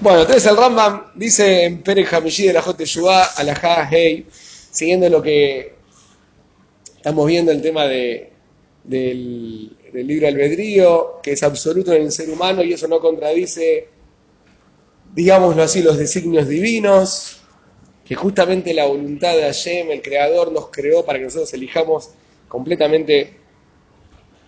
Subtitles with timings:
[0.00, 5.08] Bueno, entonces el Rambam dice en Pérez Hamishi de la Jote Shua, Alajá, Hey, siguiendo
[5.08, 5.74] lo que
[6.94, 8.30] estamos viendo el tema de,
[8.84, 13.88] del, del libro albedrío, que es absoluto en el ser humano y eso no contradice,
[15.12, 17.40] digámoslo así, los designios divinos,
[18.04, 22.10] que justamente la voluntad de Hashem, el Creador, nos creó para que nosotros elijamos
[22.46, 23.34] completamente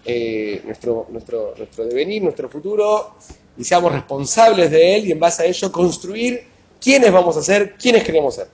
[0.05, 3.17] eh, nuestro, nuestro, nuestro devenir, nuestro futuro,
[3.61, 6.47] y seamos responsables de él y en base a ello construir
[6.81, 8.49] quiénes vamos a ser, quiénes queremos ser.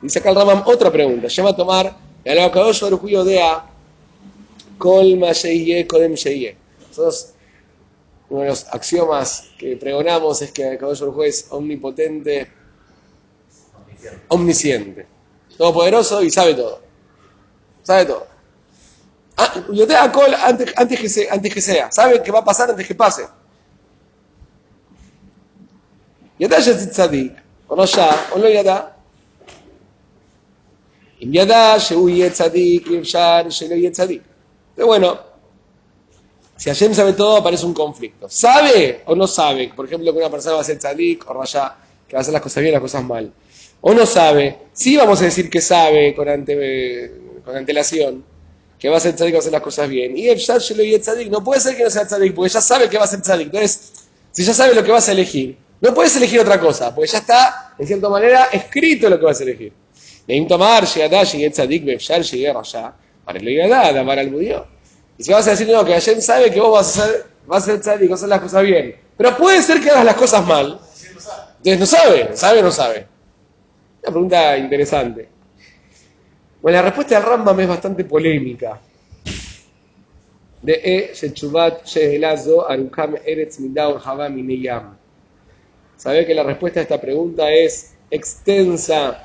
[0.00, 1.94] Dice acá el Ramam otra pregunta, llama a tomar
[2.24, 3.66] el Baruj de A,
[4.78, 6.56] Kolma Sheiye Kodem Sheiye.
[6.88, 7.34] Nosotros,
[8.30, 12.50] uno de los axiomas que pregonamos es que el Abacadosh Baruj es omnipotente,
[14.28, 15.06] omnisciente,
[15.58, 16.80] todopoderoso y sabe todo.
[17.82, 18.26] Sabe todo.
[19.36, 21.92] Ah, yo te hago antes, antes, que que sea.
[21.92, 23.26] Sabe qué va a pasar antes que pase.
[26.39, 27.31] ידע שזה צדיק,
[27.69, 28.79] או רשע, או לא ידע.
[31.23, 34.21] אם ידע שהוא יהיה צדיק, אי אפשר שלא יהיה צדיק.
[34.75, 35.17] Pero bueno,
[36.57, 38.29] si Hashem sabe todo, aparece un conflicto.
[38.29, 39.71] ¿Sabe o no sabe?
[39.75, 41.75] Por ejemplo, que una persona va a ser tzadik o raya,
[42.07, 43.31] que va a hacer las cosas bien, las cosas mal.
[43.81, 44.57] O no sabe.
[44.73, 47.11] Sí vamos a decir que sabe con, ante,
[47.43, 48.23] con antelación,
[48.79, 50.17] que va a ser tzadik, va a hacer las cosas bien.
[50.17, 52.89] Y el shelo y tzadik, no puede ser que no sea tzadik, porque ya sabe
[52.89, 53.47] que va a ser tzadik.
[53.47, 53.91] Entonces,
[54.31, 57.18] si ya sabe lo que vas a elegir, no puedes elegir otra cosa, porque ya
[57.18, 59.72] está, en cierta manera, escrito lo que vas a elegir.
[60.26, 62.92] Neim tomar, tzadik, befshar, llegué raya,
[63.24, 64.66] para el llegadá, damar al budió.
[65.16, 67.62] Y si vas a decir, no, que Hashem sabe que vos vas a hacer, vas
[67.62, 68.96] a ser tzadik, vas a hacer las cosas bien.
[69.16, 70.78] Pero puede ser que hagas las cosas mal.
[71.62, 73.06] Entonces no sabe, ¿sabe o no sabe?
[74.02, 75.28] Una pregunta interesante.
[76.62, 78.80] Bueno, la respuesta del Rambam es bastante polémica.
[80.62, 84.99] De E, Shechubat, Shehelazo, Arukam, Eretz, Midao, Java, Mineyam.
[86.00, 89.22] Sabe que la respuesta a esta pregunta es extensa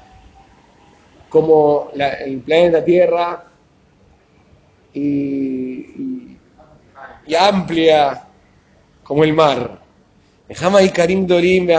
[1.30, 3.46] como el planeta Tierra
[4.94, 6.36] y,
[7.40, 8.28] amplia
[9.06, 9.80] como el mar.
[10.50, 11.70] Y Karim Dorim,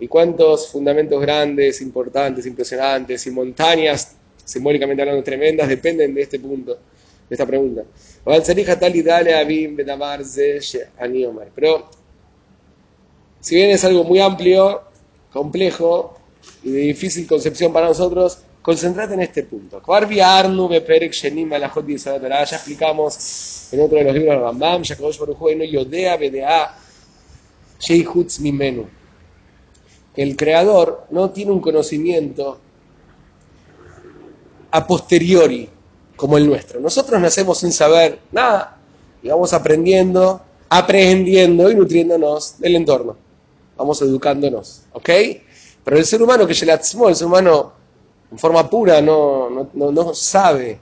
[0.00, 6.74] y cuántos fundamentos grandes, importantes, impresionantes y montañas, simbólicamente hablando, tremendas, dependen de este punto,
[6.74, 7.84] de esta pregunta.
[11.54, 11.88] Pero,
[13.44, 14.84] si bien es algo muy amplio,
[15.30, 16.16] complejo
[16.62, 19.82] y de difícil concepción para nosotros, concentrate en este punto.
[19.86, 24.82] Ya explicamos en otro de los libros de Rambam,
[25.58, 26.74] no Yodea Bedea
[27.78, 28.86] Sheihutz Mimenu
[30.16, 32.58] el creador no tiene un conocimiento
[34.70, 35.68] a posteriori
[36.16, 36.80] como el nuestro.
[36.80, 38.78] Nosotros nacemos sin saber nada
[39.22, 40.40] y vamos aprendiendo,
[40.70, 43.23] aprendiendo y nutriéndonos del entorno.
[43.76, 45.10] Vamos educándonos, ¿ok?
[45.84, 47.72] Pero el ser humano que el ser humano
[48.30, 50.80] en forma pura no, no, no, sabe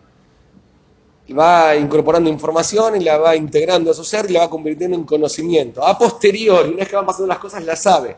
[1.38, 5.04] va incorporando información y la va integrando a su ser y la va convirtiendo en
[5.04, 5.84] conocimiento.
[5.84, 8.16] A posteriori, una vez que van pasando las cosas, la sabe.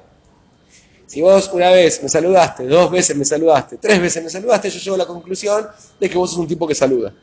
[1.06, 4.80] Si vos una vez me saludaste, dos veces me saludaste, tres veces me saludaste, yo
[4.80, 5.68] llego a la conclusión
[6.00, 7.14] de que vos sos un tipo que saluda.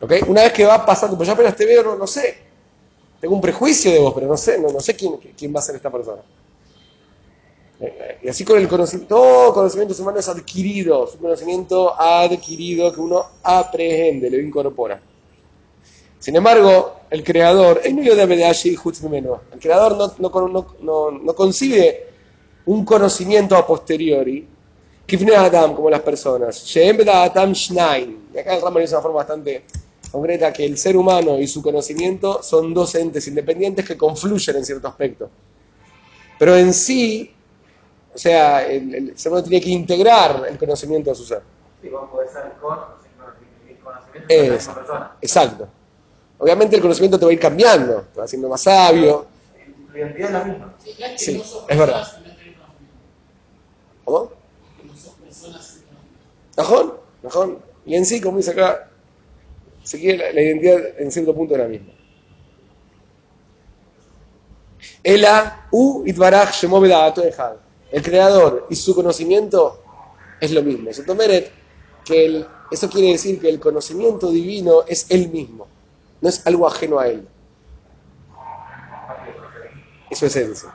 [0.00, 0.12] ¿Ok?
[0.28, 2.49] Una vez que va pasando, pues ya apenas te veo, no sé.
[3.20, 5.62] Tengo un prejuicio de vos, pero no sé, no, no sé quién, quién va a
[5.62, 6.22] ser esta persona.
[8.22, 13.00] Y así con el conocimiento, todo conocimiento humano es adquirido, es un conocimiento adquirido que
[13.00, 15.00] uno aprehende, lo incorpora.
[16.18, 17.96] Sin embargo, el creador, el
[19.58, 22.08] creador no, no, no, no concibe
[22.66, 24.46] un conocimiento a posteriori,
[25.06, 28.18] Kifne Adam, como las personas, Adam Shnaim.
[28.34, 29.64] Y acá el Rambam dice una forma bastante
[30.10, 34.64] concreta que el ser humano y su conocimiento son dos entes independientes que confluyen en
[34.64, 35.30] cierto aspecto.
[36.38, 37.34] Pero en sí,
[38.14, 41.42] o sea, el, el ser humano tiene que integrar el conocimiento a su ser.
[41.82, 42.76] Sí, vos podés ser con
[43.82, 45.16] conocimiento Es, de persona.
[45.20, 45.68] exacto.
[46.38, 49.26] Obviamente el conocimiento te va a ir cambiando, te va haciendo más sabio.
[49.92, 50.74] Tu identidad es la misma.
[50.82, 51.98] Sí, claro que Sí, no sos es verdad.
[51.98, 52.94] personas sin tener conocimiento.
[54.04, 54.32] ¿Cómo?
[54.84, 56.56] No sos personas sin conocimiento.
[56.56, 57.58] Najón, Najón.
[57.86, 58.89] Y en sí, como dice acá,
[59.90, 61.92] se quiere la, la identidad en cierto punto es la misma.
[65.02, 66.52] Ela u itbaraj.
[67.90, 69.82] El creador y su conocimiento
[70.40, 70.92] es lo mismo.
[70.92, 71.50] Sotomeret,
[72.04, 75.66] que el- eso quiere decir que el conocimiento divino es él mismo,
[76.20, 77.26] no es algo ajeno a él.
[80.08, 80.72] Es su esencia.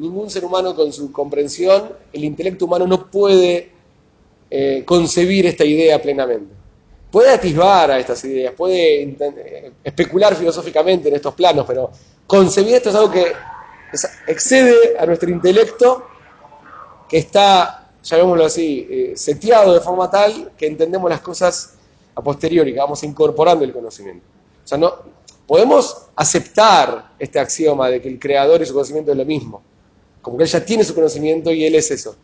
[0.00, 3.70] Ningún ser humano con su comprensión, el intelecto humano no puede
[4.48, 6.54] eh, concebir esta idea plenamente.
[7.10, 11.90] puede atisbar a estas ideas, puede eh, especular filosóficamente en estos planos, pero
[12.26, 13.32] concebir esto es algo que
[14.28, 16.06] excede a nuestro intelecto,
[17.08, 21.74] que está, llamémoslo así, eh, seteado de forma tal que entendemos las cosas
[22.14, 24.26] a posteriori, que vamos incorporando el conocimiento.
[24.64, 24.94] O sea, no,
[25.46, 29.62] podemos aceptar este axioma de que el creador y su conocimiento es lo mismo,
[30.20, 32.16] como que él ya tiene su conocimiento y él es eso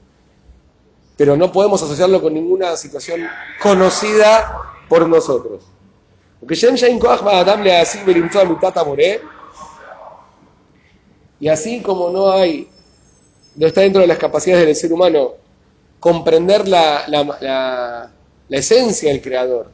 [1.23, 3.21] pero no podemos asociarlo con ninguna situación
[3.63, 5.63] conocida por nosotros.
[11.39, 12.69] Y así como no hay,
[13.55, 15.35] no está dentro de las capacidades del ser humano
[16.01, 18.11] comprender la, la, la-
[18.59, 19.71] esencia del creador,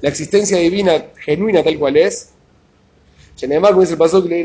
[0.00, 2.30] la existencia divina genuina tal cual es,
[3.36, 4.36] Shenemar, como dice el paso, que no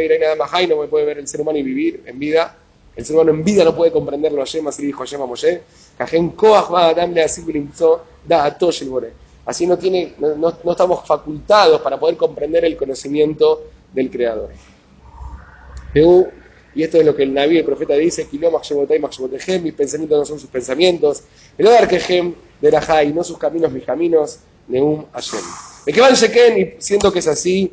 [0.00, 2.58] irá nada más no me puede ver el ser humano y vivir en vida.
[2.96, 5.62] El ser humano en vida no puede comprenderlo a Yema, así dijo Moshe.
[6.72, 7.42] Va a darle así
[9.66, 14.50] no, tiene, no, no- estamos facultados para poder comprender el conocimiento del Creador.
[16.76, 18.26] Y esto es lo que el Naví, el profeta, dice:
[19.62, 21.22] mis pensamientos no son sus pensamientos.
[21.56, 22.70] El Odarkejem de
[23.14, 24.38] no sus caminos, mis caminos.
[24.66, 25.40] Neum Hashem.
[25.86, 27.70] Me que van Sheken, y siendo que es así,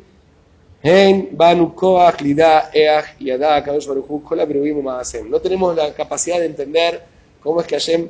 [5.28, 7.02] No tenemos la capacidad de entender
[7.40, 8.08] cómo es que Hashem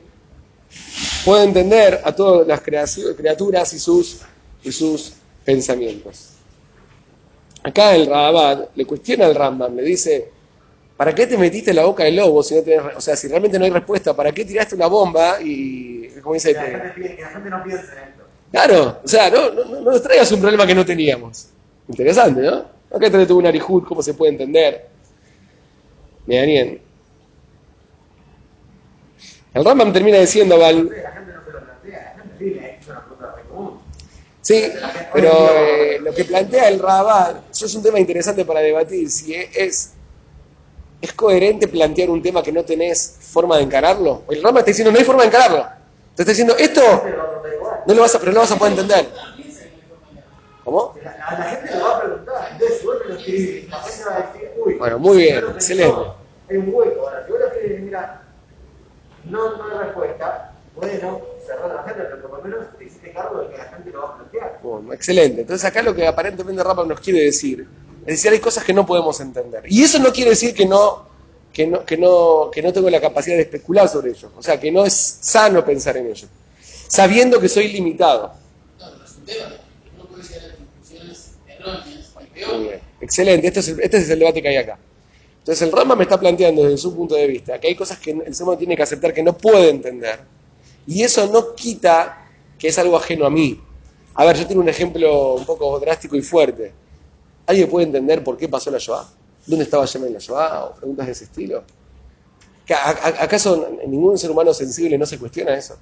[1.25, 4.21] puede entender a todas las criaturas y sus,
[4.65, 5.13] y sus
[5.45, 6.31] pensamientos.
[7.63, 10.31] Acá el Rabat le cuestiona al Rambam, le dice,
[10.97, 13.29] ¿para qué te metiste en la boca del lobo si no tenés o sea, si
[13.29, 16.71] realmente no hay respuesta, ¿para qué tiraste una bomba y, como dice, Que la, te-
[16.71, 18.23] gente, pide- que la gente no piense en esto.
[18.51, 21.49] Claro, o sea, no, no, no nos traigas un problema que no teníamos.
[21.93, 22.65] Interesante, ¿no?
[22.91, 24.89] Acá te tuvo un arihut, cómo se puede entender.
[26.27, 26.81] Me bien.
[29.53, 32.89] El Rambam termina diciendo, Val, La gente no se lo plantea, la gente viene, es
[32.89, 33.81] una pregunta re común.
[34.41, 34.73] sí,
[35.13, 39.35] pero eh, lo que plantea el Rabat, eso es un tema interesante para debatir, si
[39.35, 39.93] es,
[41.03, 44.23] es coherente plantear un tema que no tenés forma de encararlo.
[44.31, 45.67] El Rambam está diciendo, no hay forma de encararlo.
[46.17, 46.81] Te está diciendo, esto
[47.87, 49.09] no lo vas a, pero no lo vas a poder entender.
[50.65, 50.95] ¿Cómo?
[53.25, 53.69] Decir,
[54.65, 54.75] uy.
[54.75, 56.01] Bueno, muy bien, excelente.
[56.51, 57.09] Hay un hueco.
[57.09, 58.23] Ahora, si vos lo escribís, mira,
[59.25, 63.43] no, no hay respuesta, bueno, cerrar la gente, pero por lo menos te hiciste cargo
[63.43, 64.61] de que la gente lo va a plantear.
[64.63, 65.43] Bueno, excelente.
[65.43, 67.67] Entonces acá lo que aparentemente Rambam nos quiere decir
[68.03, 69.63] es decir, hay cosas que no podemos entender.
[69.69, 71.07] Y eso no quiere decir que no,
[71.53, 74.33] que no, que no, que no tengo la capacidad de especular sobre ello.
[74.37, 76.27] O sea, que no es sano pensar en ello.
[76.89, 78.33] Sabiendo que soy limitado.
[78.77, 79.55] Claro, pero es un tema.
[79.95, 82.81] Uno puede llegar a conclusiones erróneas, o peor.
[83.03, 83.49] Excelente.
[83.49, 84.79] Este es, el, este es el debate que hay acá.
[85.41, 88.13] Entonces el Rambam me está planteando desde su punto de vista que hay cosas que
[88.13, 90.21] el ser humano tiene que aceptar que no puede entender.
[90.87, 92.29] Y eso no quita
[92.59, 93.61] que es algo ajeno a mí.
[94.15, 96.77] A ver, yo tengo un ejemplo un poco drástico y fuerte.
[97.47, 99.09] ¿Alguien puede entender por qué pasó la Shoah?
[99.47, 100.67] ¿Dónde estaba Yemen en la Shoah?
[100.67, 101.65] O preguntas de ese estilo.
[102.67, 105.77] ¿Que a- a- ¿Acaso ningún ser humano sensible no se cuestiona eso?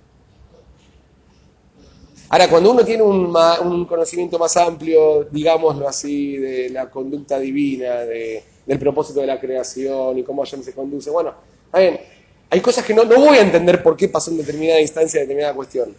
[2.32, 8.44] Ahora, cuando uno tiene un, conocimiento más amplio, digámoslo así, de la conducta divina, de-
[8.66, 11.34] del propósito de la creación y cómo Hashem se conduce, bueno,
[11.72, 15.92] hay cosas que no, voy a entender por qué pasó en determinada instancia, determinada cuestión.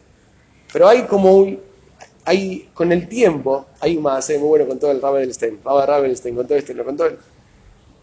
[0.72, 1.60] Pero hay como un,
[2.24, 5.58] hay, con el tiempo, hay un más muy bueno con todo el Ravelstein,
[6.36, 7.18] con todo este, lo contó él,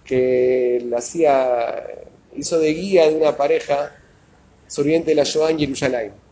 [0.04, 1.82] que hacía,
[2.37, 3.97] hizo de guía de una pareja
[4.66, 6.27] surviviente de la Shoah en Jerusalén.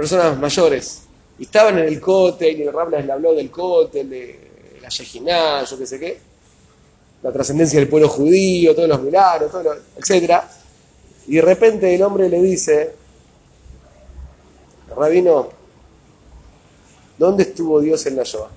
[0.00, 1.02] Personas mayores.
[1.38, 5.62] Y estaban en el cóctel, y el Rab les habló del cóctel, de la Yejiná,
[5.64, 6.18] yo qué sé qué,
[7.22, 10.40] la trascendencia del pueblo judío, todos los milagros, todo etc.
[11.26, 12.94] Y de repente el hombre le dice,
[14.96, 15.50] Rabino,
[17.18, 18.48] ¿dónde estuvo Dios en la Shoah?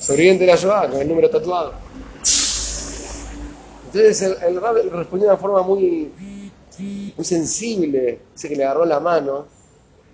[0.00, 1.72] Sobreviviente de la Shoah, con el número tatuado.
[3.86, 6.10] Entonces el, el respondió de una forma muy,
[7.16, 9.59] muy sensible, dice que le agarró la mano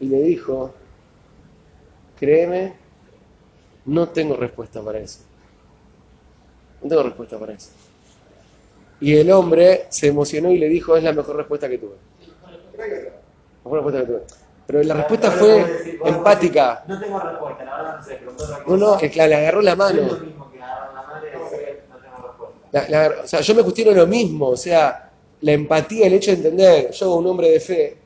[0.00, 0.75] y le dijo,
[2.19, 2.75] créeme,
[3.87, 5.21] no tengo respuesta para eso.
[6.83, 7.71] No tengo respuesta para eso.
[9.00, 11.97] Y el hombre se emocionó y le dijo, es la mejor respuesta que tuve.
[13.65, 14.23] Mejor respuesta que tuve.
[14.67, 16.85] Pero la respuesta fue decir, empática.
[16.88, 18.76] No tengo respuesta, la verdad no sé, otra No, cosa.
[18.76, 20.19] no, es que le agarró la No es lo mano.
[20.25, 22.91] mismo que agarrar la mano y decir, no tengo respuesta.
[22.91, 24.49] La- la o sea, yo me cuestiono lo mismo.
[24.49, 27.97] O sea, la empatía, el hecho de entender, yo un hombre de fe,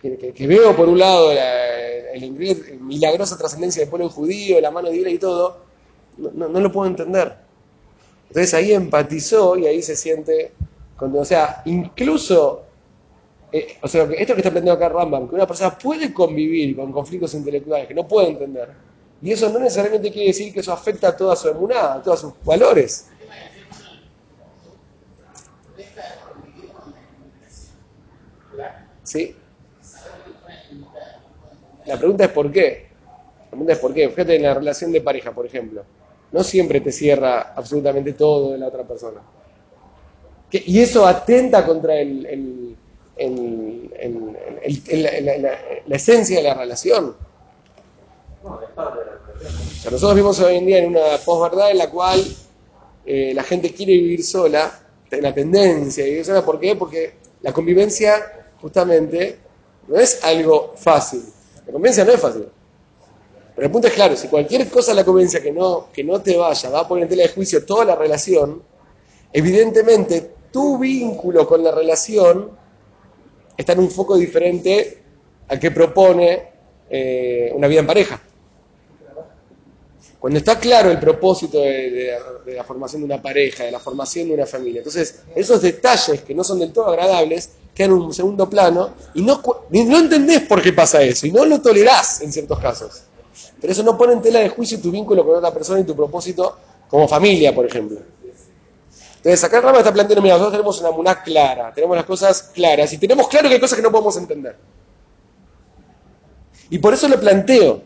[0.00, 1.68] que, que- veo por un lado la
[2.12, 2.32] el
[2.80, 5.66] milagrosa trascendencia del pueblo judío, la mano divina y todo,
[6.18, 7.36] no, no- no lo puedo entender.
[8.28, 10.54] Entonces ahí empatizó y ahí se siente,
[10.96, 12.66] cuando, o sea, incluso
[13.52, 16.92] eh, o sea, esto que está planteando acá Rambam, que una persona puede convivir con
[16.92, 18.70] conflictos intelectuales que no puede entender,
[19.22, 22.20] y eso no necesariamente quiere decir que eso afecta a toda su emuná, a todos
[22.20, 23.08] sus valores.
[29.02, 29.39] ¿Sí?
[31.90, 32.86] La pregunta es por qué.
[33.42, 34.08] La pregunta es por qué.
[34.10, 35.82] Fíjate en la relación de pareja, por ejemplo.
[36.30, 39.20] No siempre te cierra absolutamente todo de la otra persona.
[40.52, 42.76] Y eso atenta contra el,
[45.86, 47.16] la, esencia de la relación.
[49.84, 52.24] nosotros vivimos hoy en día en una posverdad en la cual
[53.04, 54.80] eh, la gente quiere vivir sola,
[55.10, 56.76] la tendencia de vivir sola, ¿por qué?
[56.76, 59.38] Porque la convivencia justamente
[59.88, 61.22] no es algo fácil.
[61.70, 62.46] La convivencia no es fácil.
[63.54, 66.20] Pero el punto es claro, si cualquier cosa en la convivencia que no, que no
[66.20, 68.60] te vaya va a poner en tela de juicio toda la relación,
[69.32, 72.50] evidentemente tu vínculo con la relación
[73.56, 75.00] está en un foco diferente
[75.46, 76.42] al que propone
[76.90, 78.20] eh, una vida en pareja.
[80.18, 84.34] Cuando está claro el propósito de, la formación de una pareja, de la formación de
[84.34, 88.48] una familia, entonces esos detalles que no son del todo agradables quedan en un segundo
[88.48, 92.58] plano y no, no entendés por qué pasa eso y no lo tolerás en ciertos
[92.58, 93.02] casos.
[93.60, 95.94] Pero eso no pone en tela de juicio tu vínculo con otra persona y tu
[95.94, 96.56] propósito
[96.88, 98.00] como familia, por ejemplo.
[99.16, 102.90] Entonces, acá Rama está planteando, mira, nosotros tenemos una muná clara, tenemos las cosas claras
[102.94, 104.56] y tenemos claro que hay cosas que no podemos entender.
[106.70, 107.82] Y por eso lo planteo.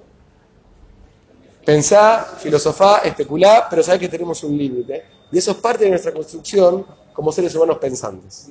[1.65, 5.05] Pensá, filosofá, especulá, pero sabés que tenemos un límite.
[5.33, 8.51] Y eso es parte de nuestra construcción como seres humanos pensantes.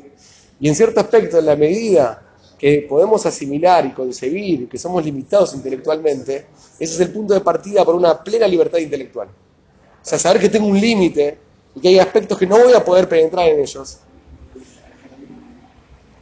[0.59, 2.21] Y en cierto aspecto, en la medida
[2.57, 6.45] que podemos asimilar y concebir que somos limitados intelectualmente,
[6.79, 9.27] ese es el punto de partida para una plena libertad intelectual.
[9.27, 11.37] O sea, saber que tengo un límite
[11.75, 13.99] y que hay aspectos que no voy a poder penetrar en ellos.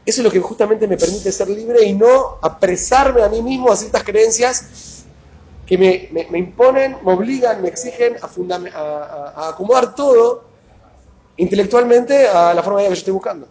[0.03, 3.71] Eso es lo que justamente me permite ser libre y no apresarme a mí mismo
[3.71, 5.05] a ciertas creencias
[5.65, 10.43] que me, imponen, me obligan, me exigen a, acomodar todo
[11.37, 13.47] intelectualmente a la forma de vida que yo estoy buscando.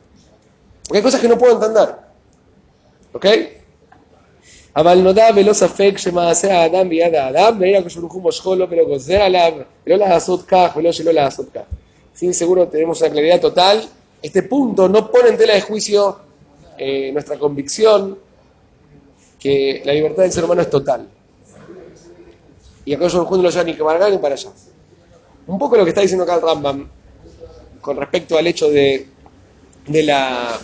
[0.90, 1.90] Porque hay cosas que no puedo entender.
[3.14, 3.26] ¿Ok?
[4.78, 8.84] אבל נודע ולא ספק שמעשה האדם ביד האדם, ואין הקדוש ברוך הוא מושכו לו ולא
[8.84, 9.52] גוזר עליו,
[9.88, 11.62] ולא לעשות כך ולא שלא לעשות כך
[12.16, 13.88] sin seguro tenemos una claridad total.
[14.22, 16.18] Este punto no pone en tela de juicio
[16.78, 18.18] eh, nuestra convicción
[19.38, 21.08] que la libertad del ser humano es total.
[22.86, 24.50] Y aquellos no lo llevan ni que para ni para allá.
[25.48, 26.90] Un poco lo que está diciendo acá el Rambam
[27.82, 29.08] con respecto al hecho de,
[29.91, 30.59] de la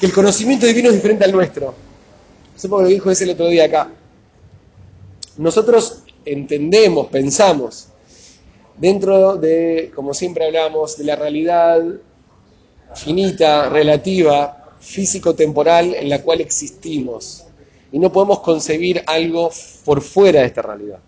[0.00, 1.74] que el conocimiento divino es diferente al nuestro.
[2.56, 3.90] Eso lo dijo ese el otro día acá.
[5.36, 7.88] Nosotros entendemos, pensamos
[8.76, 11.82] dentro de, como siempre hablamos, de la realidad
[12.94, 17.44] finita, relativa, físico-temporal en la cual existimos.
[17.92, 19.50] Y no podemos concebir algo
[19.84, 20.98] por fuera de esta realidad.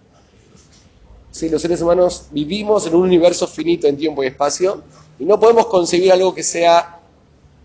[1.31, 4.83] Sí, los seres humanos vivimos en un universo finito en tiempo y espacio
[5.21, 6.99] y no podemos concebir algo que sea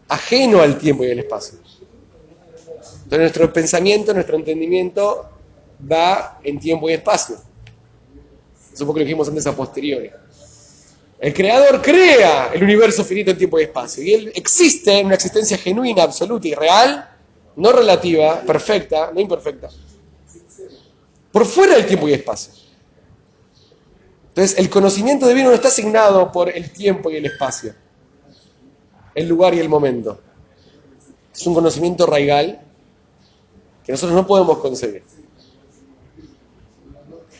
[0.09, 1.57] ajeno al tiempo y al espacio.
[3.05, 5.29] Entonces nuestro pensamiento, nuestro entendimiento
[5.89, 7.37] va en tiempo y espacio.
[8.73, 10.11] Eso que lo dijimos antes a posteriori.
[11.17, 14.03] El creador crea el universo finito en tiempo y espacio.
[14.03, 17.09] Y él existe en una existencia genuina, absoluta y real,
[17.55, 19.69] no relativa, perfecta, no imperfecta.
[21.31, 22.64] Por fuera del tiempo y espacio.
[24.35, 27.73] Entonces, el conocimiento divino no está asignado por el tiempo y el espacio,
[29.13, 30.19] el lugar y el momento.
[31.33, 32.59] Es un conocimiento raigal
[33.85, 35.03] que nosotros no podemos concebir.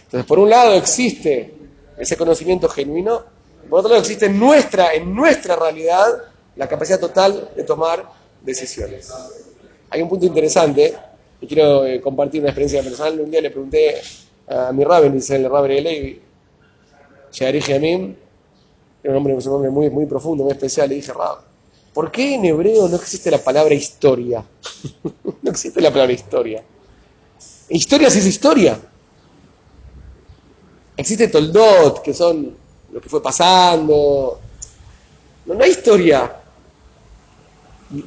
[0.05, 1.53] Entonces, por un lado existe
[1.97, 3.23] ese conocimiento genuino,
[3.69, 6.07] por otro lado existe en nuestra, en nuestra realidad
[6.55, 8.09] la capacidad total de tomar
[8.41, 9.11] decisiones.
[9.89, 10.95] Hay un punto interesante,
[11.41, 13.19] y quiero eh, compartir una experiencia personal.
[13.19, 13.95] Un día le pregunté
[14.47, 16.21] a mi rabbi, dice el rabbi de Levi,
[17.35, 18.15] Sheari Amim,
[19.03, 21.39] era un hombre, un nombre muy, muy profundo, muy especial, le dije, Rab,
[21.93, 24.41] ¿por qué en hebreo no existe la palabra historia?
[25.41, 26.63] no existe la palabra historia.
[27.67, 28.79] Historia sí es historia.
[30.95, 32.55] Existe Toldot, que son
[32.93, 34.39] lo que fue pasando.
[35.45, 36.41] No, hay historia.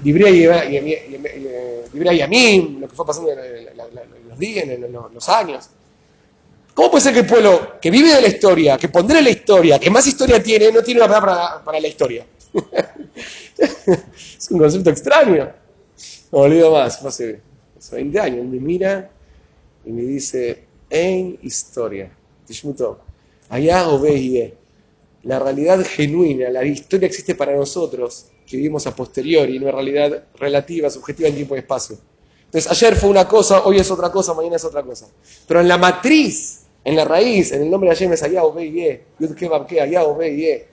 [0.02, 0.72] Librea y
[2.22, 5.68] a mí, lo que fue pasando en los días, en los años.
[6.78, 9.80] ¿Cómo puede ser que el pueblo que vive de la historia, que pondrá la historia,
[9.80, 12.24] que más historia tiene, no tiene una palabra para, la historia?
[13.58, 15.50] es un concepto extraño.
[16.30, 17.40] No olvido más, no hace,
[17.90, 18.46] 20 años.
[18.46, 19.10] Me mira
[19.84, 22.12] y me dice, en historia.
[23.48, 24.52] Allá o veis
[25.24, 30.88] La realidad genuina, la historia existe para nosotros, que vivimos a posteriori, una realidad relativa,
[30.90, 31.98] subjetiva en tiempo y espacio.
[32.44, 35.08] Entonces, ayer fue una cosa, hoy es otra cosa, mañana es otra cosa.
[35.48, 39.04] Pero en la matriz en la raíz, en el nombre de Hashem es Ayah Ye,
[39.18, 40.66] Yud Kebab Ayah Ye.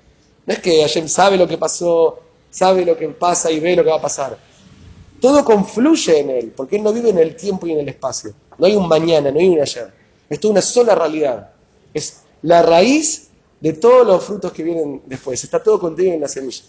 [0.45, 2.19] No es que Hashem sabe lo que pasó,
[2.49, 4.37] sabe lo que pasa y ve lo que va a pasar.
[5.19, 8.31] Todo confluye en él, porque él no vive en el tiempo y en el espacio.
[8.57, 9.91] No hay un mañana, no hay un ayer.
[10.29, 11.51] Es toda una sola realidad.
[11.93, 13.27] Es la raíz
[13.59, 15.43] de todos los frutos que vienen después.
[15.43, 16.63] Está todo contenido en la semilla.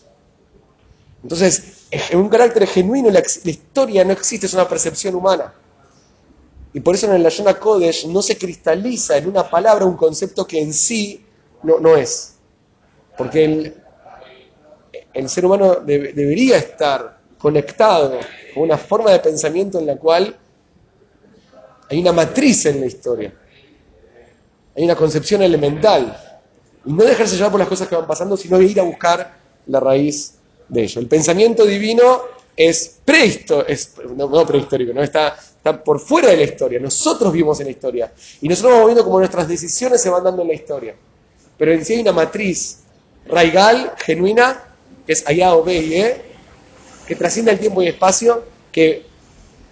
[1.23, 5.55] Entonces, en un carácter genuino, la, historia no existe, es una percepción humana.
[6.77, 10.47] Y por eso en el Lashon Kodesh no se cristaliza en una palabra un concepto
[10.47, 11.25] que en sí
[11.63, 12.35] no, no es.
[13.17, 13.75] Porque el,
[15.15, 18.19] el ser humano debería estar conectado
[18.53, 20.37] con una forma de pensamiento en la cual
[21.89, 23.33] hay una matriz en la historia.
[24.77, 26.15] Hay una concepción elemental.
[26.85, 29.35] Y no dejarse llevar por las cosas que van pasando, sino ir a buscar
[29.67, 30.35] la raíz
[30.69, 31.01] de ello.
[31.01, 32.21] El pensamiento divino
[32.55, 35.03] es prehistórico, no, prehistórico, ¿no?
[35.03, 35.39] Está,
[35.71, 36.79] está por fuera de la historia.
[36.81, 38.13] Nosotros vivimos en la historia.
[38.41, 40.95] Y nosotros vamos viendo cómo nuestras decisiones se van dando en la historia.
[41.59, 42.81] Pero en sí hay una matriz
[43.27, 44.63] raigal, genuina,
[45.07, 46.23] que es allá o B E,
[47.07, 49.07] que trasciende el tiempo y espacio, que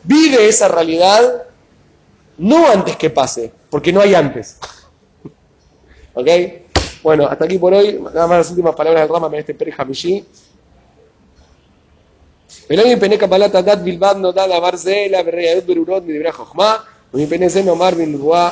[0.02, 1.44] vive esa realidad
[2.38, 4.58] no antes que pase, porque no hay antes.
[6.14, 6.28] ¿Ok?
[7.02, 8.00] Bueno, hasta aquí por hoy.
[8.00, 10.24] Nada más las últimas palabras del Rama en este Peri Hamishi.
[12.69, 16.75] ולא מפני קבלת הדת בלבד נודע דבר זה, אלא בראיות ברורות מדברי החוכמה,
[17.13, 18.51] ומפני זה נאמר בנבואה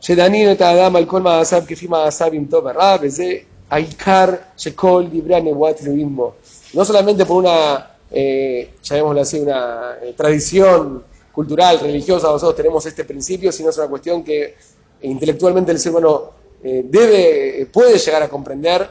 [0.00, 3.32] שדנים את האדם על כל מעשיו כפי מעשיו עם טוב ורע, וזה
[3.70, 4.26] העיקר
[4.56, 6.32] שכל דברי הנבואה תלויים בו.
[6.74, 13.04] No solamente por una, eh, llamémoslo así, una eh, tradición cultural, religiosa, nosotros tenemos este
[13.04, 14.56] principio, sino es una cuestión que
[15.02, 16.32] intelectualmente el ser humano
[16.64, 18.90] eh, debe, puede llegar a comprender,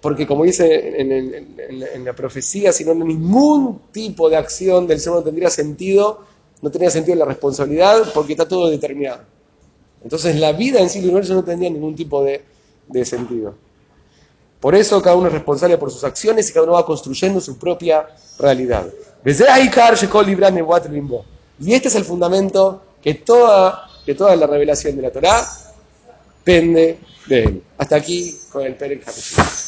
[0.00, 5.24] porque como dice en, la profecía, si no ningún tipo de acción del ser humano
[5.24, 6.24] tendría sentido,
[6.62, 9.22] no tendría sentido la responsabilidad, porque está todo determinado.
[10.02, 12.44] Entonces la vida en sí del universo no tendría ningún tipo de,
[12.86, 13.54] de sentido.
[14.60, 17.58] Por eso cada uno es responsable por sus acciones y cada uno va construyendo su
[17.58, 18.06] propia
[18.38, 18.86] realidad.
[21.60, 25.46] Y este es el fundamento que toda, que toda la revelación de la Torá
[26.44, 27.62] pende de él.
[27.76, 29.67] Hasta aquí con el Pérez Capítulo.